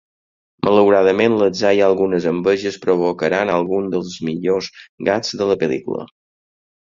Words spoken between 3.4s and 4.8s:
alguns dels millors